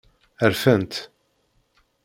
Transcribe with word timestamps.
Rfant. 0.51 0.93